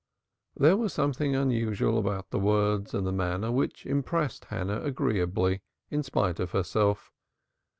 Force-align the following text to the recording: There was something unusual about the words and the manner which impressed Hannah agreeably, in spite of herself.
There 0.55 0.77
was 0.77 0.93
something 0.93 1.35
unusual 1.35 1.99
about 1.99 2.31
the 2.31 2.39
words 2.39 2.95
and 2.95 3.05
the 3.05 3.11
manner 3.11 3.51
which 3.51 3.85
impressed 3.85 4.45
Hannah 4.45 4.81
agreeably, 4.81 5.61
in 5.91 6.01
spite 6.01 6.39
of 6.39 6.53
herself. 6.53 7.11